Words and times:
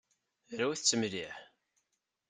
Rwit-tt 0.57 0.97
mliḥ. 0.99 1.35